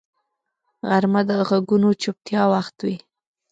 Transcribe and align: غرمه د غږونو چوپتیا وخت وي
غرمه 0.87 1.21
د 1.29 1.31
غږونو 1.49 1.89
چوپتیا 2.01 2.41
وخت 2.53 2.75
وي 2.85 2.97